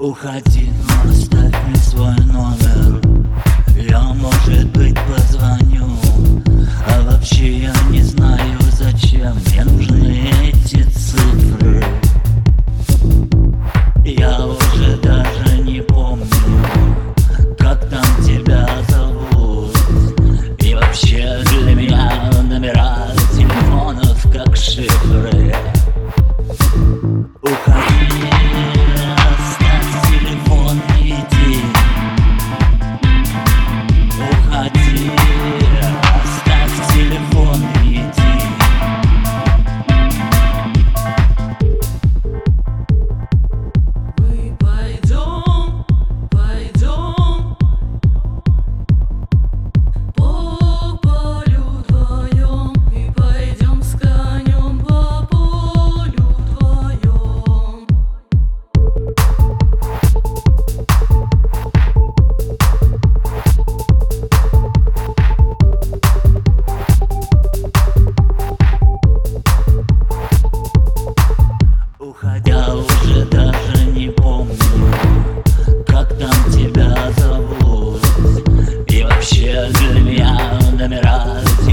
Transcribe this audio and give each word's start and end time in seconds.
Уходи, 0.00 0.70
но 1.04 1.10
оставь 1.10 1.54
мне 1.66 1.76
свой 1.76 2.16
номер. 2.32 3.02
Я, 3.76 4.00
может 4.14 4.66
быть, 4.70 4.96
позвоню. 5.06 5.90
А 6.88 7.02
вообще 7.02 7.64
я 7.64 7.74
не 7.90 8.00
знаю, 8.02 8.58
зачем 8.72 9.36
мне 9.36 9.62
нужны 9.62 10.32
эти 10.42 10.84
цифры. 10.84 11.84
Я 14.02 14.46
уже 14.46 14.96
даже 15.02 15.58
не 15.64 15.82
помню 15.82 16.24
Как 17.58 17.86
там 17.90 18.24
тебя 18.24 18.66
зовут. 18.88 19.76
И 20.60 20.74
вообще 20.74 21.42
для 21.44 21.74
меня 21.74 22.30
номера 22.48 23.06
телефонов 23.36 24.22
как 24.32 24.56
шифры. 24.56 25.29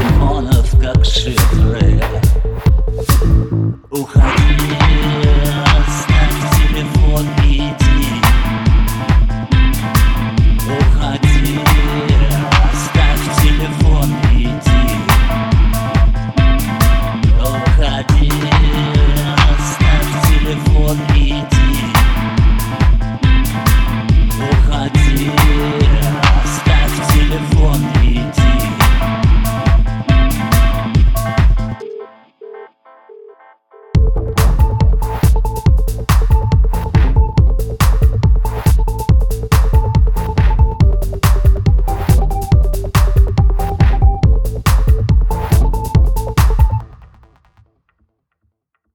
лимонов, 0.00 0.70
как 0.80 1.04
шифры 1.04 2.02
Уходи. 3.90 4.79